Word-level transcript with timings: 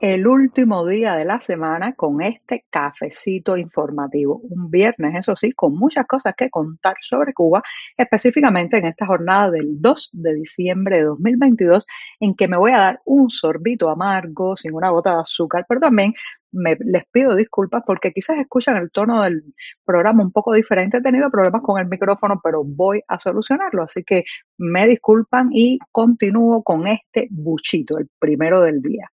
el 0.00 0.26
último 0.26 0.86
día 0.86 1.14
de 1.14 1.24
la 1.24 1.40
semana 1.40 1.94
con 1.94 2.20
este 2.20 2.64
cafecito 2.70 3.56
informativo. 3.56 4.40
Un 4.42 4.70
viernes, 4.70 5.14
eso 5.14 5.36
sí, 5.36 5.52
con 5.52 5.74
muchas 5.74 6.06
cosas 6.06 6.34
que 6.36 6.50
contar 6.50 6.96
sobre 7.00 7.32
Cuba, 7.32 7.62
específicamente 7.96 8.78
en 8.78 8.86
esta 8.86 9.06
jornada 9.06 9.50
del 9.50 9.80
2 9.80 10.10
de 10.12 10.34
diciembre 10.34 10.98
de 10.98 11.04
2022, 11.04 11.86
en 12.20 12.34
que 12.34 12.48
me 12.48 12.56
voy 12.56 12.72
a 12.72 12.78
dar 12.78 13.00
un 13.04 13.30
sorbito 13.30 13.88
amargo, 13.88 14.56
sin 14.56 14.74
una 14.74 14.90
gota 14.90 15.14
de 15.14 15.22
azúcar, 15.22 15.64
pero 15.68 15.80
también 15.80 16.14
me, 16.52 16.76
les 16.80 17.04
pido 17.06 17.34
disculpas 17.34 17.82
porque 17.86 18.12
quizás 18.12 18.38
escuchan 18.38 18.76
el 18.76 18.90
tono 18.90 19.22
del 19.22 19.42
programa 19.84 20.22
un 20.22 20.32
poco 20.32 20.52
diferente. 20.54 20.98
He 20.98 21.02
tenido 21.02 21.30
problemas 21.30 21.62
con 21.62 21.80
el 21.80 21.88
micrófono, 21.88 22.40
pero 22.42 22.62
voy 22.64 23.02
a 23.08 23.18
solucionarlo. 23.18 23.82
Así 23.82 24.04
que 24.04 24.24
me 24.58 24.86
disculpan 24.86 25.50
y 25.52 25.78
continúo 25.90 26.62
con 26.62 26.86
este 26.86 27.28
buchito, 27.30 27.98
el 27.98 28.08
primero 28.18 28.60
del 28.60 28.80
día. 28.82 29.10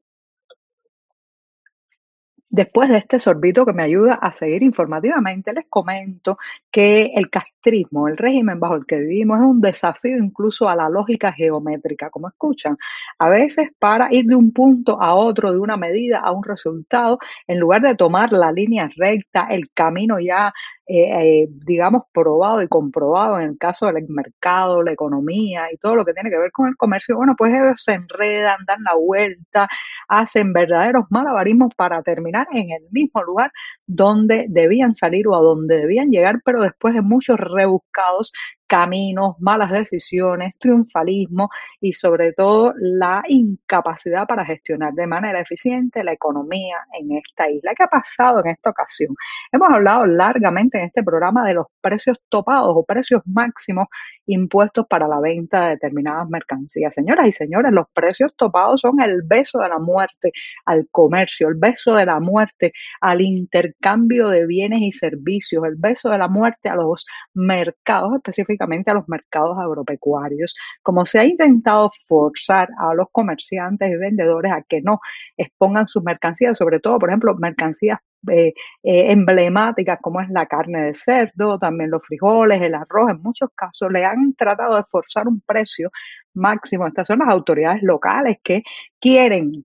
Después 2.53 2.89
de 2.89 2.99
este 2.99 3.21
sorbito 3.21 3.65
que 3.65 3.73
me 3.73 3.85
ayuda 3.85 4.15
a 4.15 4.33
seguir 4.33 4.65
informativamente, 4.65 5.53
les 5.53 5.67
comento 5.69 6.37
que 6.69 7.13
el 7.15 7.31
castrismo, 7.31 8.09
el 8.09 8.17
régimen 8.17 8.59
bajo 8.59 8.75
el 8.75 8.87
que 8.87 8.99
vivimos, 8.99 9.39
es 9.39 9.47
un 9.47 9.61
desafío 9.61 10.17
incluso 10.19 10.69
a 10.69 10.75
la 10.75 10.89
lógica 10.89 11.31
geométrica, 11.33 12.11
como 12.11 12.27
escuchan. 12.27 12.77
A 13.21 13.29
veces 13.29 13.71
para 13.79 14.13
ir 14.13 14.25
de 14.25 14.35
un 14.35 14.53
punto 14.53 15.01
a 15.01 15.15
otro, 15.15 15.53
de 15.53 15.61
una 15.61 15.77
medida 15.77 16.19
a 16.19 16.33
un 16.33 16.43
resultado, 16.43 17.21
en 17.47 17.61
lugar 17.61 17.83
de 17.83 17.95
tomar 17.95 18.33
la 18.33 18.51
línea 18.51 18.91
recta, 18.97 19.47
el 19.49 19.71
camino 19.73 20.19
ya 20.19 20.53
eh, 20.93 21.43
eh, 21.43 21.49
digamos, 21.65 22.03
probado 22.13 22.61
y 22.63 22.67
comprobado 22.67 23.39
en 23.39 23.51
el 23.51 23.59
caso 23.59 23.87
del 23.87 24.09
mercado, 24.09 24.83
la 24.83 24.91
economía 24.91 25.69
y 25.73 25.77
todo 25.77 25.95
lo 25.95 26.05
que 26.05 26.13
tiene 26.13 26.31
que 26.31 26.39
ver 26.39 26.51
con 26.51 26.67
el 26.67 26.77
comercio, 26.77 27.17
bueno, 27.17 27.37
pues 27.39 27.55
ellos 27.55 27.81
se 27.81 27.93
enredan, 27.93 28.59
dan 28.67 28.83
la 28.83 28.97
vuelta, 28.97 29.69
hacen 30.09 30.53
verdaderos 30.53 31.05
malabarismos 31.11 31.73
para 31.77 32.03
terminar 32.03 32.49
en 32.53 32.73
el 32.73 32.89
mismo 32.91 33.23
lugar 33.23 33.53
donde 33.87 34.47
debían 34.49 34.93
salir 34.95 35.29
o 35.29 35.37
a 35.37 35.41
donde 35.41 35.77
debían 35.77 36.11
llegar, 36.11 36.41
pero 36.45 36.61
después 36.61 36.93
de 36.93 37.03
muchos 37.03 37.39
rebuscados 37.39 38.33
caminos, 38.71 39.35
malas 39.41 39.73
decisiones, 39.73 40.55
triunfalismo 40.57 41.51
y 41.81 41.93
sobre 41.93 42.33
todo 42.33 42.73
la 42.79 43.21
incapacidad 43.27 44.29
para 44.29 44.45
gestionar 44.45 44.93
de 44.93 45.09
manera 45.09 45.41
eficiente 45.41 46.05
la 46.05 46.13
economía 46.13 46.77
en 46.97 47.17
esta 47.17 47.51
isla. 47.51 47.73
¿Qué 47.77 47.83
ha 47.83 47.89
pasado 47.89 48.39
en 48.39 48.53
esta 48.53 48.71
ocasión? 48.71 49.17
Hemos 49.51 49.71
hablado 49.71 50.07
largamente 50.07 50.79
en 50.79 50.85
este 50.85 51.03
programa 51.03 51.45
de 51.45 51.55
los 51.55 51.67
precios 51.81 52.21
topados 52.29 52.73
o 52.77 52.85
precios 52.85 53.23
máximos 53.27 53.89
impuestos 54.33 54.87
para 54.89 55.09
la 55.09 55.21
venta 55.21 55.65
de 55.65 55.71
determinadas 55.71 56.29
mercancías. 56.29 56.95
Señoras 56.95 57.29
y 57.29 57.33
señores, 57.33 57.73
los 57.73 57.87
precios 57.93 58.35
topados 58.37 58.81
son 58.81 59.01
el 59.01 59.23
beso 59.25 59.59
de 59.59 59.69
la 59.69 59.79
muerte 59.79 60.33
al 60.65 60.89
comercio, 60.91 61.49
el 61.49 61.57
beso 61.57 61.95
de 61.95 62.07
la 62.07 62.21
muerte 62.21 62.73
al 63.01 63.21
intercambio 63.21 64.29
de 64.29 64.47
bienes 64.47 64.83
y 64.83 64.93
servicios, 64.93 65.65
el 65.65 65.77
beso 65.77 66.11
de 66.11 66.19
la 66.19 66.29
muerte 66.29 66.69
a 66.69 66.77
los 66.77 67.07
mercados 67.35 68.15
específicos 68.15 68.69
a 68.87 68.95
los 68.95 69.09
mercados 69.09 69.59
agropecuarios, 69.59 70.55
como 70.83 71.07
se 71.07 71.19
ha 71.19 71.25
intentado 71.25 71.91
forzar 72.09 72.69
a 72.79 72.95
los 72.95 73.09
comerciantes 73.13 73.91
y 73.91 73.97
vendedores 73.97 74.53
a 74.53 74.63
que 74.63 74.81
no 74.83 75.01
expongan 75.37 75.89
sus 75.89 76.03
mercancías, 76.03 76.57
sobre 76.59 76.81
todo, 76.81 76.99
por 76.99 77.11
ejemplo, 77.11 77.35
mercancías 77.37 77.99
eh, 78.29 78.53
eh, 78.83 79.13
emblemáticas 79.13 79.99
como 80.01 80.21
es 80.21 80.29
la 80.31 80.47
carne 80.47 80.83
de 80.87 80.95
cerdo, 80.95 81.59
también 81.59 81.91
los 81.91 82.03
frijoles, 82.05 82.61
el 82.61 82.75
arroz, 82.75 83.11
en 83.11 83.23
muchos 83.23 83.51
casos 83.55 83.91
le 83.91 84.05
han 84.05 84.35
tratado 84.35 84.77
de 84.77 84.85
forzar 84.85 85.27
un 85.29 85.41
precio 85.41 85.91
máximo. 86.35 86.87
Estas 86.87 87.09
son 87.09 87.21
las 87.21 87.29
autoridades 87.29 87.83
locales 87.83 88.39
que 88.43 88.63
quieren 89.01 89.65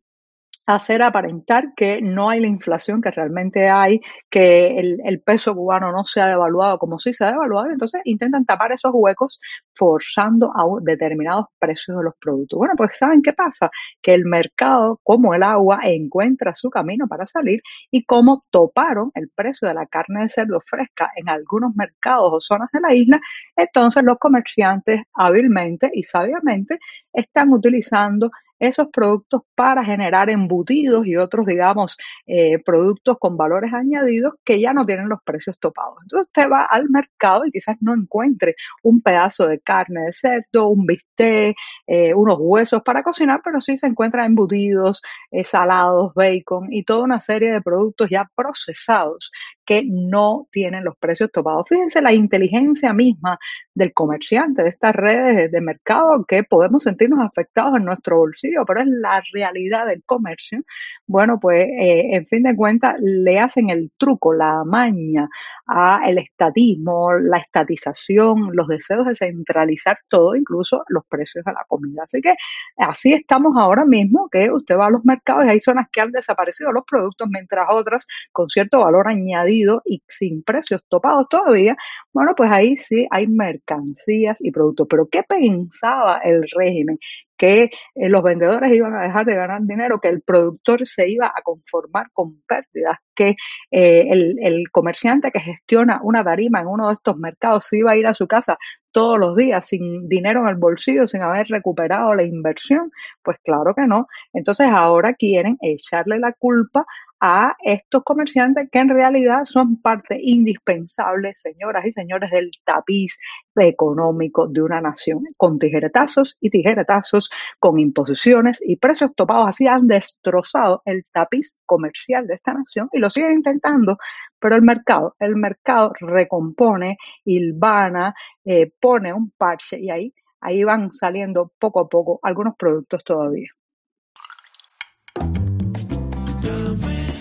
hacer 0.66 1.04
aparentar 1.04 1.74
que 1.76 2.00
no 2.02 2.30
hay 2.30 2.40
la 2.40 2.48
inflación 2.48 3.02
que 3.02 3.12
realmente 3.12 3.70
hay, 3.70 4.02
que 4.30 4.80
el, 4.80 5.22
peso 5.26 5.56
cubano 5.56 5.92
no 5.92 6.06
se 6.06 6.22
ha 6.22 6.28
devaluado 6.28 6.78
como 6.78 7.00
sí 7.00 7.14
se 7.14 7.26
ha 7.26 7.32
devaluado, 7.32 7.70
entonces 7.72 8.02
intentan 8.04 8.46
tapar 8.46 8.72
esos 8.72 8.92
huecos 8.94 9.40
forzando 9.74 10.52
a 10.56 10.66
determinados 10.82 11.46
precios 11.60 11.98
de 11.98 12.04
los 12.04 12.14
productos. 12.20 12.58
Bueno, 12.58 12.74
pues 12.78 12.98
¿saben 12.98 13.22
qué 13.22 13.34
pasa? 13.34 13.70
Que 14.02 14.14
el 14.14 14.26
mercado, 14.26 15.00
como 15.04 15.34
el 15.34 15.44
agua, 15.44 15.80
encuentra 15.84 16.54
su 16.56 16.70
camino 16.70 17.08
para 17.08 17.26
salir 17.26 17.62
y 17.92 18.04
como 18.06 18.44
toparon 18.52 19.12
el 19.16 19.30
precio 19.34 19.68
de 19.68 19.74
la 19.74 19.86
carne 19.86 20.22
de 20.22 20.30
cerdo 20.30 20.62
fresca 20.66 21.12
en 21.16 21.30
algunos 21.30 21.76
mercados 21.76 22.32
o 22.32 22.42
zonas 22.42 22.70
de 22.72 22.82
la 22.82 22.94
isla, 22.94 23.20
entonces 23.56 24.04
los 24.04 24.18
comerciantes 24.18 25.02
hábilmente 25.14 25.90
y 25.94 26.04
sabiamente 26.04 26.78
están 27.14 27.52
utilizando 27.54 28.30
esos 28.60 28.88
productos 28.92 29.42
para 29.56 29.84
generar 29.84 30.30
embutidos 30.30 31.06
y 31.08 31.18
otros, 31.18 31.46
digamos, 31.46 31.98
eh, 32.26 32.60
productos 32.64 33.18
con 33.20 33.38
valores 33.38 33.74
añadidos 33.74 34.34
que 34.44 34.60
ya 34.60 34.74
no 34.74 34.86
tienen 34.86 35.10
los 35.10 35.22
precios 35.24 35.58
topados. 35.60 35.98
Entonces 36.04 36.28
usted 36.28 36.50
va 36.50 36.64
al 36.64 36.90
mercado 36.90 37.46
y 37.46 37.52
quizás 37.52 37.78
no 37.82 37.94
encuentre 37.94 38.56
un 38.84 39.02
pedazo 39.02 39.48
de 39.48 39.60
carne 39.60 40.06
de 40.06 40.14
cerdo, 40.14 40.68
un 40.70 40.86
bistec, 40.86 41.56
eh, 41.88 42.14
unos 42.14 42.38
huesos 42.40 42.82
para 42.84 43.04
cocinar, 43.04 43.42
pero 43.44 43.62
sí 43.62 43.78
se 43.78 43.88
encuentran 43.88 44.26
embutidos, 44.26 45.02
eh, 45.32 45.44
salados, 45.44 46.14
bacon 46.14 46.68
y 46.72 46.84
toda 46.84 47.04
una 47.04 47.20
serie 47.20 47.52
de 47.52 47.62
productos 47.62 48.10
ya 48.10 48.30
procesados 48.36 49.32
que 49.66 49.84
no 49.86 50.48
tienen 50.52 50.84
los 50.84 50.96
precios 50.98 51.32
topados. 51.32 51.68
Fíjense 51.68 52.02
la 52.02 52.14
inteligencia 52.14 52.94
misma 52.94 53.40
del 53.74 53.94
comerciante, 53.94 54.64
de 54.64 54.70
estas 54.70 54.96
redes 54.96 55.52
de 55.52 55.62
mercado 55.62 56.24
que 56.28 56.44
podemos 56.44 56.84
sentirnos 56.84 57.20
afectados 57.20 57.78
en 57.78 57.86
nuestro 57.86 58.18
bolsillo, 58.18 58.45
pero 58.66 58.82
es 58.82 58.88
la 58.88 59.22
realidad 59.34 59.86
del 59.88 60.04
comercio. 60.06 60.64
Bueno, 61.08 61.40
pues 61.40 61.66
eh, 61.66 62.16
en 62.16 62.26
fin 62.26 62.44
de 62.44 62.56
cuentas 62.56 62.96
le 63.00 63.40
hacen 63.40 63.70
el 63.70 63.92
truco, 63.98 64.34
la 64.34 64.64
maña 64.66 65.30
a 65.68 66.02
el 66.08 66.18
estatismo, 66.18 67.14
la 67.14 67.38
estatización, 67.38 68.50
los 68.54 68.68
deseos 68.68 69.06
de 69.06 69.16
centralizar 69.16 69.98
todo, 70.10 70.36
incluso 70.36 70.84
los 70.90 71.06
precios 71.08 71.44
de 71.46 71.54
la 71.54 71.66
comida. 71.68 72.04
Así 72.04 72.22
que 72.22 72.36
así 72.78 73.14
estamos 73.14 73.54
ahora 73.58 73.86
mismo, 73.86 74.30
que 74.32 74.52
usted 74.52 74.78
va 74.78 74.88
a 74.88 74.92
los 74.92 75.06
mercados 75.06 75.46
y 75.46 75.50
hay 75.50 75.60
zonas 75.60 75.88
que 75.92 76.02
han 76.02 76.12
desaparecido 76.12 76.72
los 76.72 76.84
productos, 76.86 77.28
mientras 77.30 77.68
otras 77.72 78.08
con 78.32 78.50
cierto 78.50 78.80
valor 78.80 79.08
añadido 79.08 79.82
y 79.86 80.04
sin 80.08 80.44
precios 80.44 80.84
topados 80.90 81.28
todavía, 81.30 81.76
bueno, 82.14 82.34
pues 82.36 82.52
ahí 82.52 82.78
sí 82.78 83.08
hay 83.12 83.28
mercancías 83.28 84.40
y 84.42 84.52
productos. 84.52 84.88
Pero 84.90 85.08
¿qué 85.12 85.24
pensaba 85.24 86.20
el 86.20 86.44
régimen? 86.56 86.98
que 87.38 87.64
eh, 87.64 87.70
los 88.10 88.24
vendedores 88.24 88.74
iban 88.74 88.96
a 88.96 89.04
dejar 89.04 89.26
de 89.26 89.36
ganar 89.36 89.62
dinero, 89.64 90.00
que 90.00 90.10
el 90.10 90.22
productor 90.22 90.88
se 90.88 91.10
iba 91.10 91.28
a 91.28 91.42
conformar 91.44 92.08
con 92.14 92.42
pérdidas, 92.48 93.00
que 93.16 93.36
eh, 93.72 94.08
el, 94.10 94.64
comerciante 94.72 95.32
que 95.32 95.40
gestiona 95.40 96.00
una 96.04 96.24
tarima 96.24 96.60
en 96.62 96.68
uno 96.68 96.88
de 96.88 96.94
estos 96.94 97.18
mercados 97.18 97.66
se 97.66 97.80
iba 97.80 97.92
a 97.92 97.98
ir 97.98 98.08
a 98.08 98.14
su 98.14 98.28
casa 98.28 98.58
todos 98.92 99.18
los 99.20 99.36
días 99.36 99.66
sin 99.66 100.08
dinero 100.08 100.42
en 100.42 100.50
el 100.50 100.56
bolsillo, 100.56 101.08
sin 101.08 101.22
haber 101.22 101.48
recuperado 101.48 102.14
la 102.16 102.24
inversión. 102.24 102.92
Pues 103.24 103.38
claro 103.44 103.74
que 103.76 103.88
no. 103.88 104.08
Entonces 104.34 104.70
ahora 104.72 105.14
quieren 105.14 105.58
echarle 105.62 106.20
la 106.20 106.34
culpa 106.34 106.86
a 107.28 107.56
estos 107.64 108.04
comerciantes 108.04 108.70
que 108.72 108.78
en 108.78 108.90
realidad 108.90 109.46
son 109.46 109.82
parte 109.82 110.20
indispensable, 110.22 111.34
señoras 111.36 111.84
y 111.88 111.92
señores, 111.92 112.30
del 112.30 112.52
tapiz 112.64 113.18
económico 113.56 114.48
de 114.48 114.62
una 114.62 114.80
nación, 114.80 115.24
con 115.36 115.58
tijeretazos 115.58 116.38
y 116.40 116.52
tijeretazos, 116.52 117.32
con 117.58 117.80
imposiciones 117.80 118.60
y 118.64 118.76
precios 118.76 119.10
topados. 119.16 119.50
Así 119.50 119.66
han 119.66 119.88
destrozado 119.88 120.84
el 120.86 121.04
tapiz 121.12 121.58
comercial 121.66 122.28
de 122.28 122.36
esta 122.36 122.54
nación 122.54 122.90
y 122.94 123.00
lo 123.00 123.10
siguen 123.10 123.34
intentando, 123.34 123.98
pero 124.40 124.56
el 124.56 124.62
mercado, 124.62 125.16
el 125.18 125.36
mercado 125.36 125.94
recompone, 126.00 126.98
hilvana, 127.24 128.14
eh, 128.44 128.72
pone 128.80 129.14
un 129.14 129.32
parche 129.32 129.80
y 129.80 129.90
ahí, 129.90 130.14
ahí 130.42 130.64
van 130.64 130.92
saliendo 130.92 131.52
poco 131.58 131.80
a 131.80 131.90
poco 131.90 132.20
algunos 132.22 132.56
productos 132.56 133.04
todavía. 133.04 133.50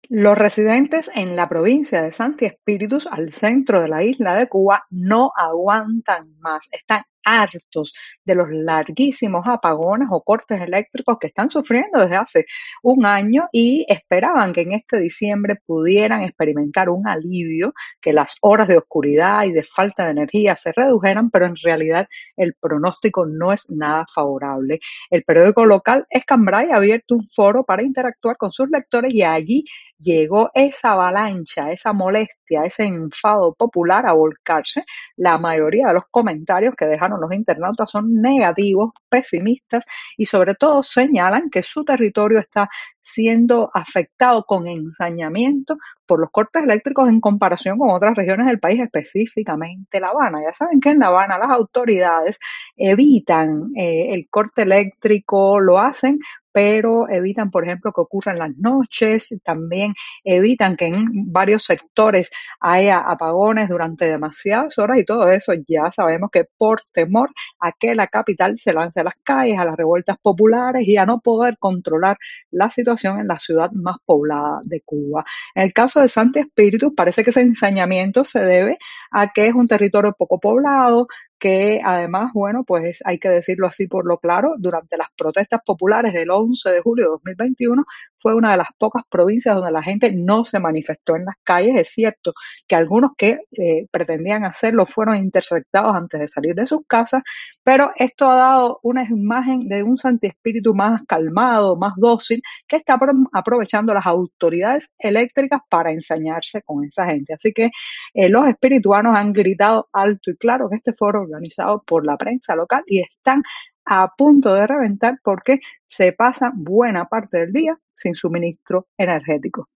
Los 0.10 0.38
residentes 0.40 1.12
en 1.14 1.36
la 1.36 1.48
provincia 1.48 2.02
de 2.02 2.12
Santi 2.12 2.46
Espíritus, 2.46 3.06
al 3.06 3.32
centro 3.32 3.80
de 3.80 3.90
la 3.90 4.02
isla 4.02 4.34
de 4.34 4.48
Cuba, 4.48 4.88
no 4.90 5.32
aguantan 5.36 6.36
más. 6.40 6.68
Están 6.72 7.04
hartos 7.26 7.94
de 8.24 8.36
los 8.36 8.48
larguísimos 8.50 9.46
apagones 9.48 10.08
o 10.12 10.22
cortes 10.22 10.62
eléctricos 10.62 11.18
que 11.20 11.28
están 11.28 11.50
sufriendo 11.50 12.00
desde 12.00 12.16
hace 12.16 12.46
un 12.84 13.06
año 13.06 13.50
y 13.52 13.86
esperaban 13.90 14.54
que 14.54 14.62
en 14.62 14.74
este 14.74 15.00
diciembre 15.00 15.58
pudieran 15.66 16.22
experimentar 16.22 16.90
un 16.90 17.08
alivio, 17.08 17.74
que 18.02 18.14
las 18.14 18.36
horas 18.42 18.68
de 18.68 18.78
oscuridad 18.78 19.44
y 19.44 19.52
de 19.52 19.64
falta 19.64 20.06
de 20.06 20.12
energía 20.12 20.56
se 20.56 20.72
redujeran, 20.72 21.30
pero 21.30 21.46
en 21.46 21.56
realidad 21.62 22.08
el 22.38 22.54
pronóstico 22.60 23.26
no 23.26 23.52
es 23.52 23.70
nada 23.70 24.06
favorable. 24.14 24.80
El 25.10 25.24
periódico 25.24 25.66
local 25.66 26.06
Escambray 26.10 26.70
ha 26.72 26.78
abierto 26.78 27.16
un 27.16 27.28
foro 27.30 27.64
para 27.64 27.84
interactuar 27.84 28.38
con 28.38 28.52
sus 28.52 28.70
lectores 28.70 29.14
y 29.14 29.24
allí 29.24 29.66
llegó 30.00 30.52
esa 30.54 30.92
avalancha, 30.94 31.72
esa 31.72 31.94
molestia, 31.94 32.66
ese 32.66 32.86
enfado 32.86 33.54
popular 33.54 34.06
a 34.08 34.14
volcarse. 34.14 34.84
La 35.16 35.38
mayoría 35.38 35.88
de 35.88 35.94
los 35.96 36.04
comentarios 36.12 36.76
que 36.76 36.86
dejaron 36.86 37.20
los 37.22 37.32
internautas 37.34 37.90
son 37.90 38.14
negativos, 38.22 38.92
pesimistas 39.10 39.86
y 40.18 40.26
sobre 40.26 40.56
todo 40.56 40.84
señalan 40.84 41.50
que 41.50 41.64
su 41.64 41.84
territorio 41.84 42.40
está 42.40 42.70
siendo 43.06 43.70
afectado 43.72 44.46
con 44.46 44.68
ensañamiento 44.68 45.78
por 46.08 46.20
los 46.20 46.32
cortes 46.32 46.64
eléctricos 46.64 47.08
en 47.08 47.22
comparación 47.22 47.78
con 47.78 47.92
otras 47.92 48.16
regiones 48.16 48.48
del 48.48 48.60
país, 48.60 48.82
específicamente 48.82 50.00
La 50.00 50.10
Habana. 50.10 50.40
Ya 50.44 50.54
saben 50.54 50.80
que 50.80 50.90
en 50.90 51.00
La 51.00 51.08
Habana 51.08 51.38
las 51.38 51.52
autoridades 51.52 52.40
evitan 52.76 53.72
eh, 53.76 54.14
el 54.14 54.28
corte 54.30 54.64
eléctrico, 54.64 55.60
lo 55.60 55.80
hacen 55.80 56.20
pero 56.56 57.10
evitan, 57.10 57.52
por 57.52 57.66
ejemplo, 57.66 57.92
que 57.92 58.00
ocurra 58.00 58.32
en 58.32 58.40
las 58.40 58.56
noches, 58.56 59.28
también 59.44 59.94
evitan 60.24 60.78
que 60.78 60.88
en 60.88 61.06
varios 61.30 61.64
sectores 61.64 62.32
haya 62.62 63.00
apagones 63.00 63.68
durante 63.68 64.06
demasiadas 64.06 64.78
horas 64.78 64.98
y 65.00 65.04
todo 65.04 65.28
eso 65.28 65.52
ya 65.68 65.92
sabemos 65.92 66.30
que 66.32 66.46
por 66.58 66.82
temor 66.94 67.32
a 67.60 67.74
que 67.74 67.94
la 67.94 68.08
capital 68.08 68.58
se 68.58 68.72
lance 68.72 69.02
a 69.02 69.04
las 69.04 69.16
calles, 69.22 69.60
a 69.60 69.66
las 69.66 69.76
revueltas 69.76 70.16
populares 70.22 70.88
y 70.88 70.96
a 70.96 71.06
no 71.06 71.20
poder 71.20 71.58
controlar 71.60 72.16
la 72.52 72.70
situación 72.70 72.95
en 73.04 73.28
la 73.28 73.38
ciudad 73.38 73.72
más 73.72 73.98
poblada 74.06 74.60
de 74.64 74.82
Cuba. 74.82 75.26
En 75.54 75.64
el 75.64 75.74
caso 75.74 76.02
de 76.02 76.08
Santi 76.08 76.40
Espíritu, 76.40 76.96
parece 76.96 77.24
que 77.24 77.30
ese 77.32 77.42
ensañamiento 77.42 78.24
se 78.24 78.40
debe 78.40 78.78
a 79.12 79.32
que 79.34 79.48
es 79.48 79.54
un 79.54 79.68
territorio 79.68 80.14
poco 80.18 80.40
poblado, 80.40 81.08
que 81.46 81.80
además, 81.86 82.32
bueno, 82.34 82.64
pues 82.64 83.04
hay 83.06 83.20
que 83.20 83.30
decirlo 83.30 83.68
así 83.68 83.86
por 83.88 84.08
lo 84.08 84.18
claro, 84.18 84.56
durante 84.58 84.98
las 84.98 85.10
protestas 85.16 85.62
populares 85.64 86.12
del 86.12 86.32
11 86.32 86.72
de 86.72 86.82
julio 86.82 87.06
de 87.06 87.12
2021 87.12 87.84
fue 88.18 88.34
una 88.34 88.50
de 88.50 88.58
las 88.58 88.70
pocas 88.80 89.04
provincias 89.08 89.54
donde 89.54 89.72
la 89.72 89.84
gente 89.84 90.12
no 90.12 90.46
se 90.46 90.58
manifestó 90.60 91.16
en 91.16 91.26
las 91.26 91.36
calles. 91.44 91.76
Es 91.76 91.90
cierto 91.90 92.34
que 92.68 92.76
algunos 92.76 93.12
que 93.16 93.42
eh, 93.52 93.86
pretendían 93.92 94.44
hacerlo 94.44 94.88
fueron 94.88 95.18
interceptados 95.18 95.96
antes 95.96 96.20
de 96.20 96.28
salir 96.28 96.56
de 96.56 96.66
sus 96.66 96.80
casas, 96.88 97.22
pero 97.64 97.92
esto 97.96 98.28
ha 98.28 98.38
dado 98.38 98.80
una 98.82 99.04
imagen 99.04 99.68
de 99.68 99.84
un 99.84 100.00
Santi 100.00 100.26
Espíritu 100.26 100.74
más 100.74 101.04
calmado, 101.08 101.76
más 101.76 101.94
dócil, 101.98 102.42
que 102.68 102.78
está 102.78 102.98
aprovechando 103.34 103.94
las 103.94 104.08
autoridades 104.08 104.96
eléctricas 104.98 105.62
para 105.70 105.92
ensañarse 105.92 106.64
con 106.64 106.84
esa 106.84 107.06
gente. 107.06 107.36
Así 107.36 107.54
que 107.54 107.70
eh, 108.16 108.30
los 108.30 108.48
espirituanos 108.48 109.14
han 109.16 109.32
gritado 109.32 109.88
alto 109.94 110.32
y 110.32 110.38
claro 110.38 110.68
que 110.72 110.78
este 110.78 110.94
foro 110.94 111.28
organizado 111.36 111.84
por 111.86 112.06
la 112.06 112.18
prensa 112.18 112.56
local 112.56 112.84
y 112.88 113.02
están 113.02 113.44
a 113.86 114.14
punto 114.16 114.54
de 114.54 114.66
reventar 114.66 115.20
porque 115.24 115.60
se 115.84 116.12
pasa 116.12 116.52
buena 116.56 117.06
parte 117.06 117.40
del 117.40 117.54
día 117.54 117.78
sin 117.94 118.16
suministro 118.16 118.88
energético. 118.98 119.70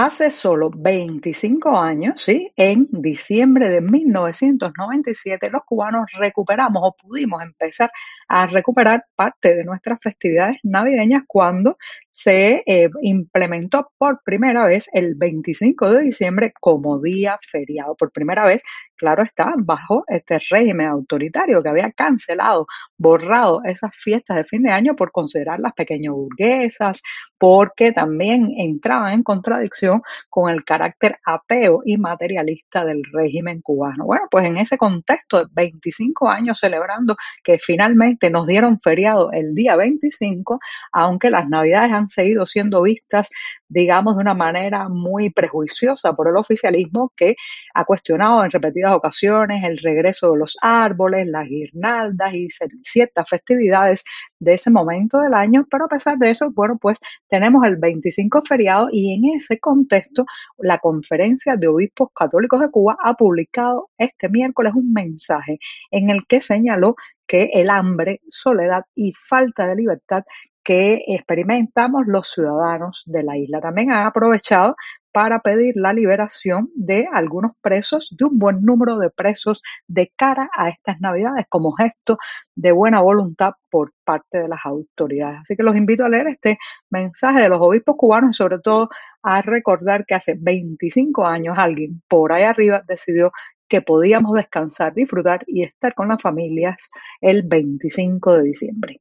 Hace 0.00 0.30
solo 0.30 0.70
25 0.72 1.76
años, 1.76 2.22
¿sí? 2.22 2.52
en 2.54 2.86
diciembre 2.92 3.68
de 3.68 3.80
1997, 3.80 5.50
los 5.50 5.62
cubanos 5.64 6.06
recuperamos 6.16 6.82
o 6.84 6.94
pudimos 6.94 7.42
empezar 7.42 7.90
a 8.28 8.46
recuperar 8.46 9.06
parte 9.16 9.56
de 9.56 9.64
nuestras 9.64 9.98
festividades 10.00 10.58
navideñas 10.62 11.24
cuando 11.26 11.78
se 12.18 12.64
eh, 12.66 12.90
implementó 13.02 13.92
por 13.96 14.24
primera 14.24 14.66
vez 14.66 14.88
el 14.92 15.14
25 15.14 15.92
de 15.92 16.02
diciembre 16.02 16.52
como 16.60 17.00
día 17.00 17.38
feriado. 17.48 17.94
Por 17.94 18.10
primera 18.10 18.44
vez 18.44 18.64
claro 18.98 19.22
está, 19.22 19.54
bajo 19.56 20.04
este 20.08 20.38
régimen 20.50 20.88
autoritario 20.88 21.62
que 21.62 21.68
había 21.68 21.92
cancelado, 21.92 22.66
borrado 22.98 23.62
esas 23.64 23.92
fiestas 23.94 24.36
de 24.36 24.44
fin 24.44 24.62
de 24.64 24.72
año 24.72 24.96
por 24.96 25.12
considerarlas 25.12 25.72
pequeño 25.72 26.12
burguesas, 26.14 27.02
porque 27.38 27.92
también 27.92 28.48
entraban 28.58 29.12
en 29.14 29.22
contradicción 29.22 30.02
con 30.28 30.50
el 30.50 30.64
carácter 30.64 31.18
ateo 31.24 31.82
y 31.84 31.96
materialista 31.96 32.84
del 32.84 33.02
régimen 33.12 33.60
cubano. 33.62 34.04
Bueno, 34.04 34.24
pues 34.30 34.44
en 34.44 34.58
ese 34.58 34.76
contexto 34.76 35.38
de 35.38 35.46
25 35.52 36.28
años 36.28 36.58
celebrando 36.58 37.16
que 37.44 37.58
finalmente 37.58 38.28
nos 38.28 38.46
dieron 38.46 38.80
feriado 38.80 39.30
el 39.30 39.54
día 39.54 39.76
25, 39.76 40.58
aunque 40.92 41.30
las 41.30 41.48
navidades 41.48 41.92
han 41.92 42.07
seguido 42.08 42.46
siendo 42.46 42.82
vistas, 42.82 43.30
digamos, 43.68 44.16
de 44.16 44.22
una 44.22 44.34
manera 44.34 44.88
muy 44.88 45.30
prejuiciosa 45.30 46.14
por 46.14 46.28
el 46.28 46.36
oficialismo 46.36 47.12
que 47.16 47.36
ha 47.74 47.84
cuestionado 47.84 48.44
en 48.44 48.50
repetidas 48.50 48.92
ocasiones, 48.92 49.62
el 49.64 49.78
regreso 49.78 50.32
de 50.32 50.38
los 50.38 50.56
árboles, 50.62 51.26
las 51.26 51.48
guirnaldas 51.48 52.34
y 52.34 52.48
ciertas 52.82 53.28
festividades 53.28 54.04
de 54.38 54.54
ese 54.54 54.70
momento 54.70 55.18
del 55.18 55.34
año, 55.34 55.66
pero 55.70 55.86
a 55.86 55.88
pesar 55.88 56.18
de 56.18 56.30
eso, 56.30 56.50
bueno, 56.52 56.78
pues 56.80 56.98
tenemos 57.28 57.64
el 57.64 57.76
25 57.76 58.42
feriado 58.42 58.88
y 58.90 59.14
en 59.14 59.36
ese 59.36 59.58
contexto 59.58 60.24
la 60.58 60.78
Conferencia 60.78 61.56
de 61.56 61.68
Obispos 61.68 62.10
Católicos 62.14 62.60
de 62.60 62.70
Cuba 62.70 62.96
ha 63.02 63.14
publicado 63.14 63.90
este 63.98 64.28
miércoles 64.28 64.72
un 64.74 64.92
mensaje 64.92 65.58
en 65.90 66.10
el 66.10 66.26
que 66.26 66.40
señaló 66.40 66.96
que 67.26 67.50
el 67.52 67.70
hambre, 67.70 68.20
soledad 68.28 68.84
y 68.94 69.12
falta 69.12 69.66
de 69.66 69.76
libertad 69.76 70.24
que 70.68 71.02
experimentamos 71.06 72.02
los 72.06 72.28
ciudadanos 72.28 73.02
de 73.06 73.22
la 73.22 73.38
isla. 73.38 73.58
También 73.58 73.90
ha 73.90 74.06
aprovechado 74.06 74.76
para 75.12 75.40
pedir 75.40 75.72
la 75.76 75.94
liberación 75.94 76.68
de 76.74 77.08
algunos 77.10 77.52
presos, 77.62 78.14
de 78.18 78.26
un 78.26 78.38
buen 78.38 78.60
número 78.60 78.98
de 78.98 79.08
presos 79.08 79.62
de 79.86 80.12
cara 80.14 80.50
a 80.54 80.68
estas 80.68 81.00
navidades, 81.00 81.46
como 81.48 81.72
gesto 81.72 82.18
de 82.54 82.72
buena 82.72 83.00
voluntad 83.00 83.52
por 83.70 83.92
parte 84.04 84.40
de 84.40 84.48
las 84.48 84.60
autoridades. 84.66 85.40
Así 85.40 85.56
que 85.56 85.62
los 85.62 85.74
invito 85.74 86.04
a 86.04 86.10
leer 86.10 86.26
este 86.26 86.58
mensaje 86.90 87.40
de 87.40 87.48
los 87.48 87.62
obispos 87.62 87.96
cubanos 87.96 88.32
y 88.32 88.34
sobre 88.34 88.58
todo 88.58 88.90
a 89.22 89.40
recordar 89.40 90.04
que 90.04 90.16
hace 90.16 90.36
25 90.38 91.24
años 91.24 91.56
alguien 91.56 92.02
por 92.08 92.30
ahí 92.30 92.42
arriba 92.42 92.82
decidió 92.86 93.32
que 93.68 93.80
podíamos 93.80 94.34
descansar, 94.34 94.92
disfrutar 94.92 95.44
y 95.46 95.62
estar 95.62 95.94
con 95.94 96.08
las 96.08 96.20
familias 96.20 96.90
el 97.22 97.42
25 97.44 98.34
de 98.34 98.42
diciembre. 98.42 99.00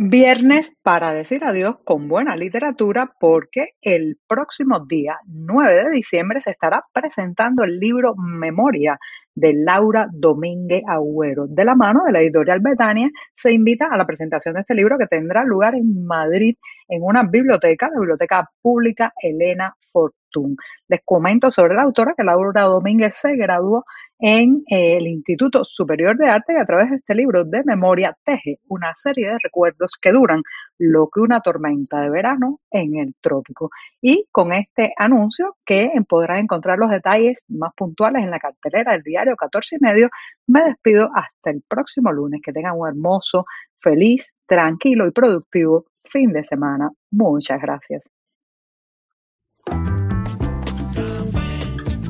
Viernes 0.00 0.72
para 0.82 1.12
decir 1.12 1.44
adiós 1.44 1.78
con 1.84 2.06
buena 2.06 2.36
literatura 2.36 3.10
porque 3.18 3.70
el 3.82 4.16
próximo 4.28 4.86
día 4.86 5.16
9 5.26 5.74
de 5.74 5.90
diciembre 5.90 6.40
se 6.40 6.52
estará 6.52 6.84
presentando 6.92 7.64
el 7.64 7.80
libro 7.80 8.14
Memoria 8.16 8.98
de 9.38 9.52
Laura 9.54 10.08
Domínguez 10.12 10.82
Agüero. 10.86 11.46
De 11.46 11.64
la 11.64 11.74
mano 11.74 12.00
de 12.04 12.12
la 12.12 12.20
editorial 12.20 12.60
Betania 12.60 13.08
se 13.34 13.52
invita 13.52 13.86
a 13.90 13.96
la 13.96 14.06
presentación 14.06 14.54
de 14.54 14.62
este 14.62 14.74
libro 14.74 14.98
que 14.98 15.06
tendrá 15.06 15.44
lugar 15.44 15.74
en 15.74 16.04
Madrid 16.04 16.56
en 16.88 17.02
una 17.02 17.22
biblioteca, 17.22 17.88
la 17.92 18.00
Biblioteca 18.00 18.50
Pública 18.60 19.12
Elena 19.22 19.74
Fortún. 19.92 20.56
Les 20.88 21.00
comento 21.04 21.50
sobre 21.50 21.74
la 21.74 21.82
autora 21.82 22.14
que 22.16 22.24
Laura 22.24 22.62
Domínguez 22.62 23.14
se 23.16 23.36
graduó 23.36 23.84
en 24.18 24.64
eh, 24.68 24.96
el 24.96 25.06
Instituto 25.06 25.64
Superior 25.64 26.16
de 26.16 26.28
Arte 26.28 26.54
y 26.54 26.56
a 26.56 26.64
través 26.64 26.90
de 26.90 26.96
este 26.96 27.14
libro 27.14 27.44
de 27.44 27.62
memoria 27.64 28.16
teje 28.24 28.58
una 28.68 28.92
serie 28.96 29.28
de 29.28 29.38
recuerdos 29.42 29.92
que 30.00 30.10
duran 30.10 30.42
lo 30.78 31.08
que 31.08 31.20
una 31.20 31.40
tormenta 31.40 32.00
de 32.00 32.10
verano 32.10 32.60
en 32.70 32.96
el 32.96 33.14
trópico. 33.20 33.70
Y 34.00 34.26
con 34.30 34.52
este 34.52 34.92
anuncio 34.96 35.56
que 35.66 35.90
podrán 36.08 36.38
encontrar 36.38 36.78
los 36.78 36.90
detalles 36.90 37.38
más 37.48 37.72
puntuales 37.76 38.22
en 38.22 38.30
la 38.30 38.38
cartelera 38.38 38.92
del 38.92 39.02
diario 39.02 39.36
14 39.36 39.76
y 39.76 39.84
medio, 39.84 40.08
me 40.46 40.62
despido 40.62 41.10
hasta 41.14 41.50
el 41.50 41.62
próximo 41.68 42.12
lunes. 42.12 42.40
Que 42.44 42.52
tengan 42.52 42.78
un 42.78 42.88
hermoso, 42.88 43.44
feliz, 43.80 44.32
tranquilo 44.46 45.06
y 45.06 45.10
productivo 45.10 45.86
fin 46.04 46.32
de 46.32 46.42
semana. 46.42 46.90
Muchas 47.10 47.60
gracias. 47.60 48.08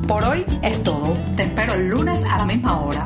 Por 0.07 0.23
hoy 0.23 0.43
es 0.63 0.81
todo. 0.83 1.15
Te 1.35 1.43
espero 1.43 1.73
el 1.73 1.89
lunes 1.89 2.23
a 2.23 2.39
la 2.39 2.45
misma 2.45 2.81
hora. 2.81 3.05